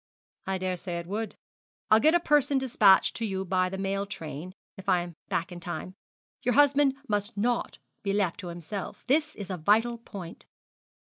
[0.47, 1.35] 'I dare say it would.
[1.91, 5.51] I'll get a person despatched to you by the mail train, if I am back
[5.51, 5.93] in time.
[6.41, 9.05] Your husband must not be left to himself.
[9.05, 10.47] That is a vital point.